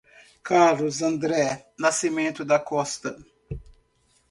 [0.41, 3.15] Carlos André Nascimento da Costa